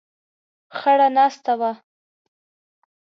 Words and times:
خړه 0.77 1.07
ناسته 1.15 1.53
وه. 1.59 1.71